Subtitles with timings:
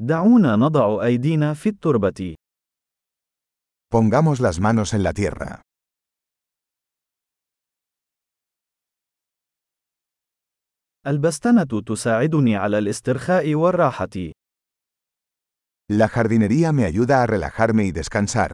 [0.00, 2.34] دعونا نضع أيدينا في التربة.
[3.90, 5.62] Pongamos las manos en la tierra.
[11.06, 14.32] البستنة تساعدني على الاسترخاء والراحة.
[15.90, 18.52] La jardinería me ayuda a relajarme y descansar.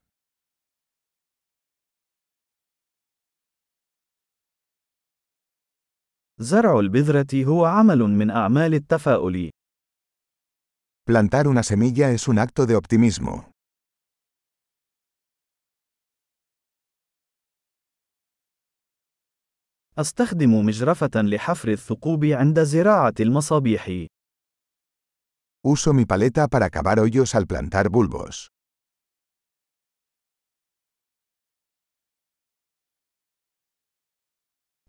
[6.41, 9.51] زرع البذرة هو عمل من أعمال التفاؤل.
[11.07, 13.51] Plantar una semilla es un acto de optimismo.
[19.99, 24.07] أستخدم مجرفة لحفر الثقوب عند زراعة المصابيح.
[25.63, 28.49] Uso mi paleta para cavar hoyos al plantar bulbos.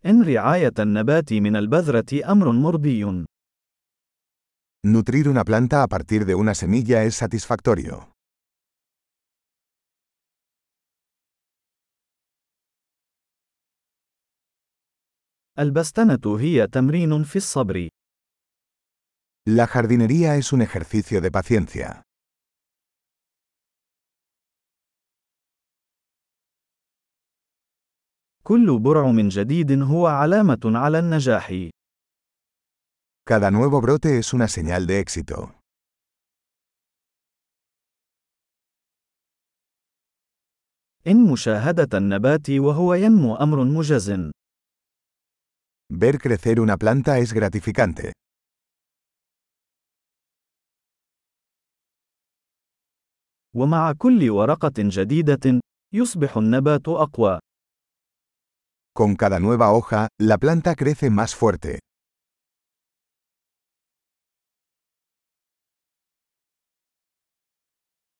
[0.06, 3.26] إن رعاية النبات من البذرة أمر مرضي.
[4.88, 8.12] Nutrir una planta a partir de una semilla es satisfactorio.
[15.58, 17.88] البستنة هي تمرين في الصبر.
[19.48, 22.02] La jardinería es un ejercicio de paciencia.
[28.42, 31.75] كل برعم جديد هو علامة على النجاح.
[33.25, 35.61] Cada nuevo brote es una señal de éxito.
[41.07, 44.31] إن مشاهدة النبات وهو ينمو أمر مجز.
[45.93, 48.11] Ver crecer una planta es gratificante.
[53.55, 55.59] ومع كل ورقة جديدة،
[55.93, 57.39] يصبح النبات أقوى.
[58.93, 61.79] Con cada nueva hoja, la planta crece más fuerte.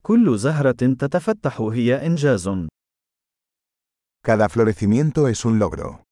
[0.07, 2.49] كل زهرة تتفتح هي إنجاز.
[4.23, 6.03] Cada florecimiento es un logro.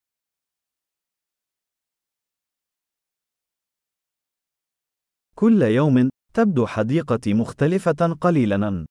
[5.35, 8.86] كل يوم تبدو حديقتي مختلفة قليلا.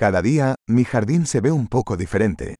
[0.00, 2.54] Cada día, mi jardín se ve un poco diferente.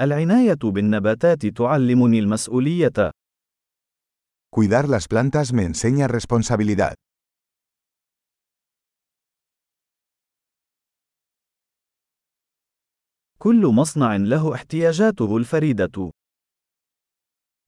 [0.00, 3.21] العناية بالنباتات تعلمني المسؤولية.
[4.51, 6.95] Cuidar las plantas me enseña responsabilidad.
[13.39, 16.11] كل مصنع له احتياجاته الفريدة.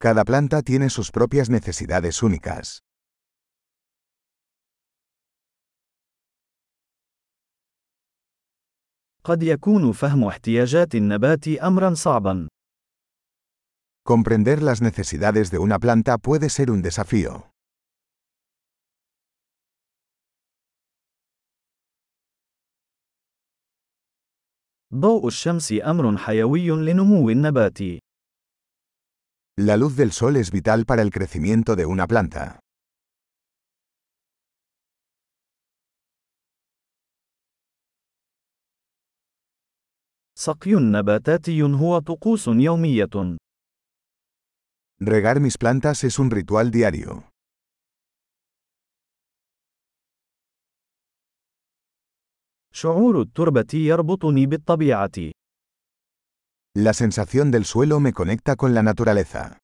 [0.04, 2.80] Cada planta tiene sus propias necesidades únicas.
[9.24, 12.48] قد يكون فهم احتياجات النبات أمرا صعبا.
[14.04, 17.52] Comprender las necesidades de una planta puede ser un desafío.
[24.94, 27.80] ضوء الشمس أمر حيوي لنمو النبات.
[29.62, 32.60] La luz del sol es vital para el crecimiento de una planta.
[40.36, 43.40] سقي نباتاتي هو طقوس يومية.
[45.07, 47.29] Regar mis plantas es un ritual diario.
[52.73, 55.33] شعور التربة يربطني بالطبيعة.
[56.79, 59.59] La sensación del suelo me conecta con la naturaleza.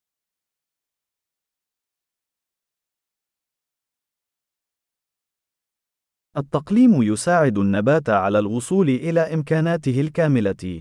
[6.37, 10.81] التقليم يساعد النبات على الوصول إلى إمكاناته الكاملة.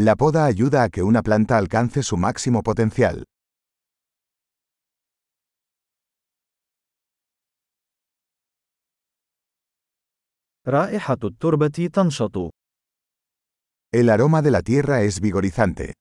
[0.00, 3.24] La poda ayuda a que una planta alcance su máximo potencial.
[10.66, 12.50] رائحة التربة تنشط.
[13.92, 15.92] El aroma de la tierra es vigorizante.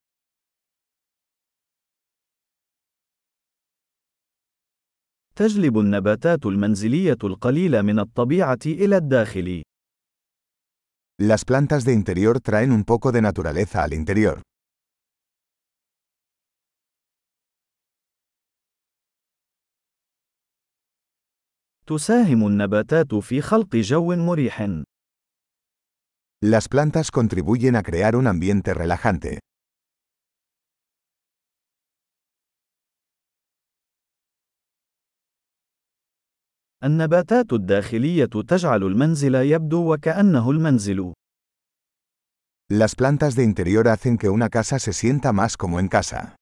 [5.35, 9.63] تجلب النباتات المنزلية القليلة من الطبيعة إلى الداخل.
[11.20, 14.42] Las plantas de interior traen un poco de naturaleza al interior.
[21.86, 24.82] تساهم النباتات في خلق جو مريح.
[26.44, 29.38] Las plantas contribuyen a crear un ambiente relajante.
[36.83, 41.13] النباتات الداخلية تجعل المنزل يبدو وكأنه المنزل.
[42.69, 46.35] Las plantas de interior hacen que una casa se sienta más como en casa.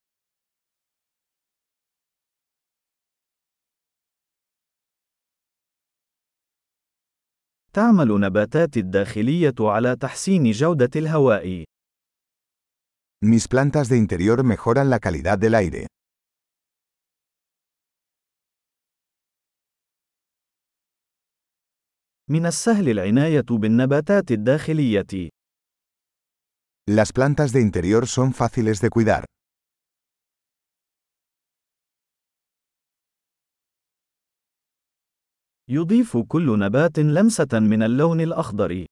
[7.73, 11.63] تعمل نباتات الداخلية على تحسين جودة الهواء.
[13.25, 15.88] Mis plantas de interior mejoran la calidad del aire.
[22.30, 25.30] من السهل العناية بالنباتات الداخلية.
[26.89, 29.25] Las plantas de interior son fáciles de cuidar.
[35.69, 38.86] يضيف كل نبات لمسة من اللون الأخضر.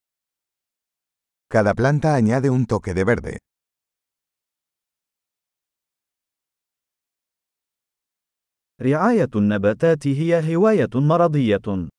[1.54, 3.38] Cada planta añade un toque de verde.
[8.82, 11.90] رعاية النباتات هي هواية مرضية.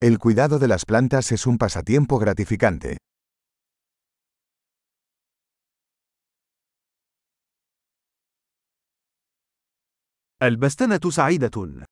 [0.00, 2.98] El cuidado de las plantas es un pasatiempo gratificante.
[10.42, 11.86] البستنة سعيدة.